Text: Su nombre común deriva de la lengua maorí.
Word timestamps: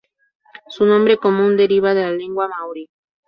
Su 0.67 0.87
nombre 0.87 1.17
común 1.17 1.55
deriva 1.57 1.93
de 1.93 2.01
la 2.01 2.11
lengua 2.11 2.47
maorí. 2.47 2.89